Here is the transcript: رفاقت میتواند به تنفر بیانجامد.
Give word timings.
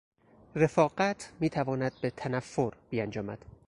رفاقت 0.55 1.31
میتواند 1.39 1.91
به 2.01 2.09
تنفر 2.09 2.71
بیانجامد. 2.89 3.45